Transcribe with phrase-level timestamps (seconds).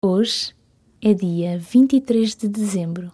[0.00, 0.54] Hoje
[1.02, 3.10] é dia 23 de dezembro,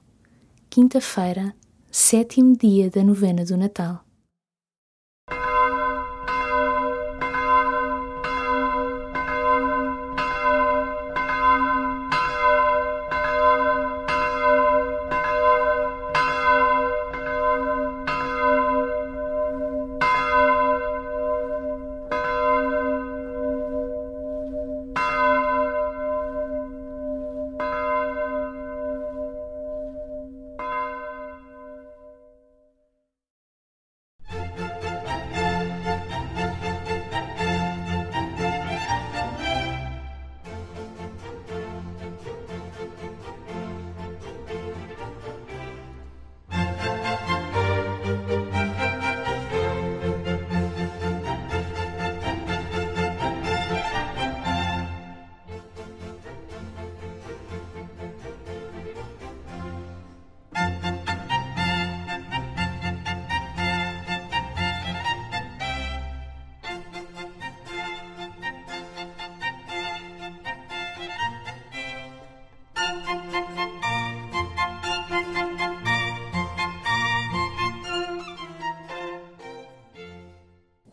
[0.68, 1.54] quinta-feira,
[1.90, 4.04] sétimo dia da novena do Natal.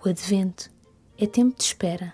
[0.03, 0.71] O advento
[1.16, 2.11] é tempo de espera.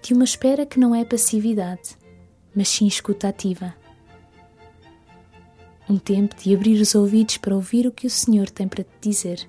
[0.00, 1.98] De uma espera que não é passividade,
[2.54, 3.74] mas sim escuta ativa.
[5.86, 8.90] Um tempo de abrir os ouvidos para ouvir o que o Senhor tem para te
[9.02, 9.46] dizer.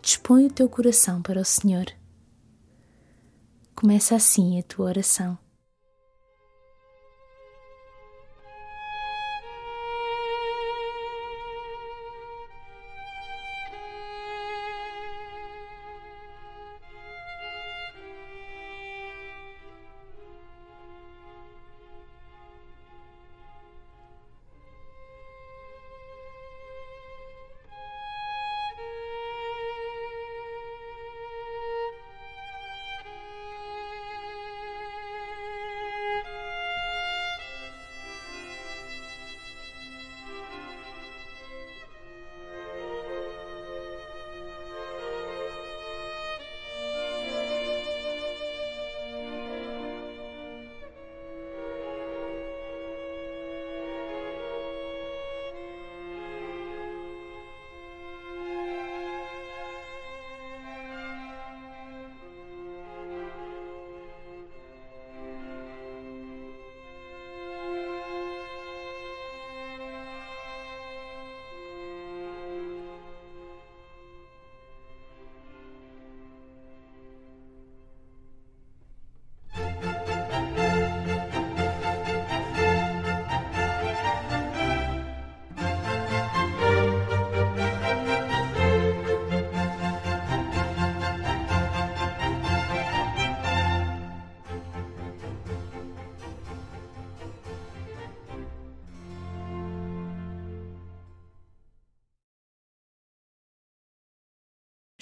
[0.00, 1.86] Dispõe o teu coração para o Senhor.
[3.74, 5.36] Começa assim a tua oração.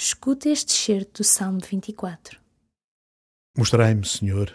[0.07, 2.39] Escuta este certo do Salmo 24.
[3.57, 4.53] Mostrai-me, Senhor,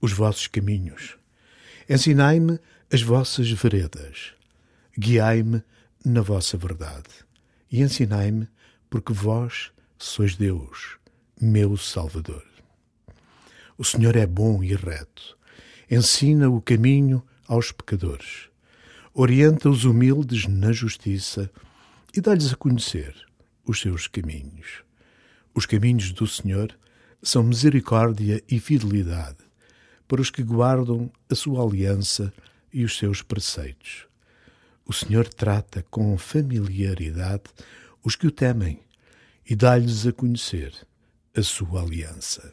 [0.00, 1.18] os vossos caminhos.
[1.90, 2.60] Ensinai-me
[2.92, 4.34] as vossas veredas.
[4.96, 5.64] Guiai-me
[6.04, 7.08] na vossa verdade.
[7.72, 8.46] E ensinai-me,
[8.88, 10.96] porque vós sois Deus,
[11.40, 12.46] meu Salvador.
[13.76, 15.36] O Senhor é bom e reto.
[15.90, 18.48] Ensina o caminho aos pecadores.
[19.12, 21.50] Orienta os humildes na justiça
[22.16, 23.26] e dá-lhes a conhecer
[23.66, 24.83] os seus caminhos.
[25.54, 26.76] Os caminhos do Senhor
[27.22, 29.38] são misericórdia e fidelidade
[30.08, 32.32] para os que guardam a sua aliança
[32.72, 34.06] e os seus preceitos.
[34.84, 37.44] O Senhor trata com familiaridade
[38.02, 38.80] os que o temem
[39.48, 40.74] e dá-lhes a conhecer
[41.34, 42.52] a sua aliança.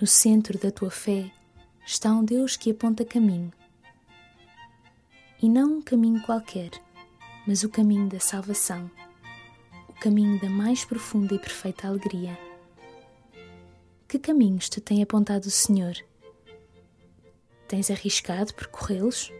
[0.00, 1.30] No centro da tua fé
[1.84, 3.52] está um Deus que aponta caminho.
[5.42, 6.70] E não um caminho qualquer,
[7.46, 8.90] mas o caminho da salvação,
[9.90, 12.38] o caminho da mais profunda e perfeita alegria.
[14.08, 15.94] Que caminhos te tem apontado o Senhor?
[17.68, 19.30] Tens arriscado percorrê-los?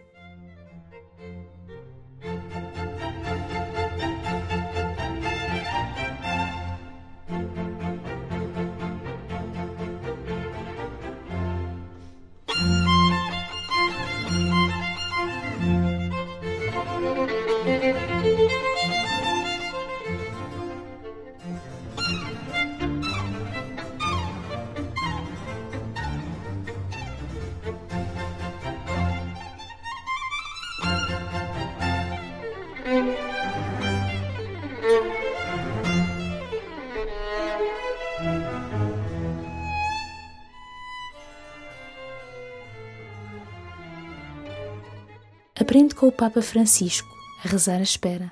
[45.71, 47.07] Aprende com o Papa Francisco
[47.45, 48.29] a rezar à espera.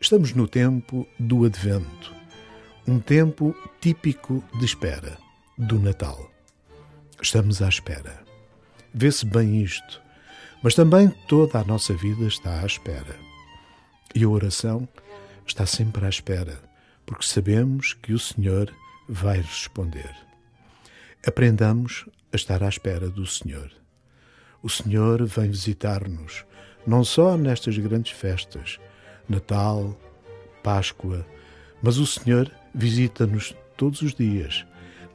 [0.00, 2.14] Estamos no tempo do Advento,
[2.86, 5.18] um tempo típico de espera,
[5.58, 6.30] do Natal.
[7.20, 8.22] Estamos à espera.
[8.94, 10.00] Vê-se bem isto,
[10.62, 13.18] mas também toda a nossa vida está à espera.
[14.14, 14.88] E a oração
[15.44, 16.62] está sempre à espera,
[17.04, 18.72] porque sabemos que o Senhor
[19.08, 20.14] vai responder.
[21.26, 23.81] Aprendamos a estar à espera do Senhor
[24.62, 26.44] o Senhor vem visitar-nos,
[26.86, 28.78] não só nestas grandes festas,
[29.28, 29.98] Natal,
[30.62, 31.26] Páscoa,
[31.82, 34.64] mas o Senhor visita-nos todos os dias,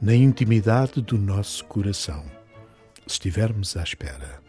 [0.00, 2.24] na intimidade do nosso coração,
[3.06, 4.40] se estivermos à espera.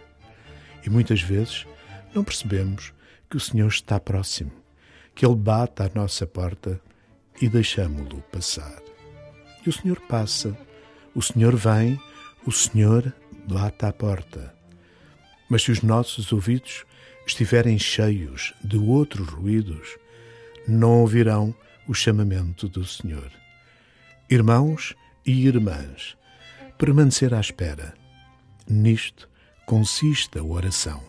[0.86, 1.66] E muitas vezes
[2.14, 2.94] não percebemos
[3.30, 4.52] que o Senhor está próximo,
[5.16, 6.80] que Ele bate à nossa porta
[7.42, 8.82] e deixamo-lo passar.
[9.66, 10.58] E o Senhor passa,
[11.16, 12.00] o Senhor vem,
[12.46, 13.14] o Senhor
[13.48, 14.59] bate à porta.
[15.50, 16.86] Mas se os nossos ouvidos
[17.26, 19.98] estiverem cheios de outros ruídos,
[20.68, 21.54] não ouvirão
[21.88, 23.32] o chamamento do Senhor.
[24.30, 26.16] Irmãos e irmãs,
[26.78, 27.96] permanecer à espera.
[28.68, 29.28] Nisto
[29.66, 31.04] consiste a oração.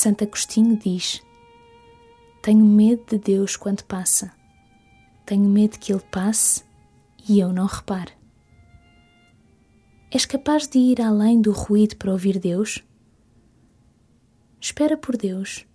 [0.00, 1.20] Santo Agostinho diz:
[2.40, 4.32] Tenho medo de Deus quando passa.
[5.26, 6.64] Tenho medo que Ele passe
[7.28, 8.12] e eu não repare.
[10.10, 12.82] És capaz de ir além do ruído para ouvir Deus?
[14.58, 15.66] Espera por Deus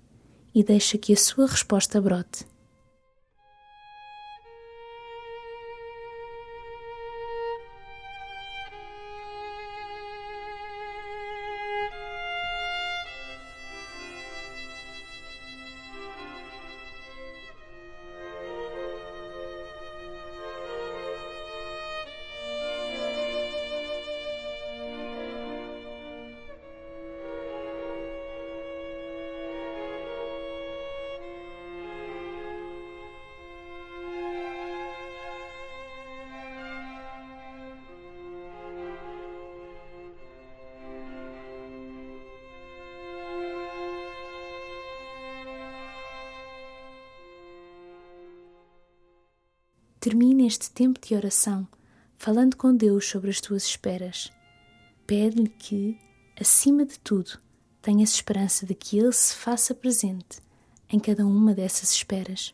[0.55, 2.47] e deixa que a sua resposta brote.
[50.05, 51.67] Termina este tempo de oração
[52.15, 54.31] falando com Deus sobre as tuas esperas.
[55.07, 55.97] Pede-lhe que,
[56.39, 57.41] acima de tudo,
[57.81, 60.43] tenhas esperança de que Ele se faça presente
[60.87, 62.53] em cada uma dessas esperas.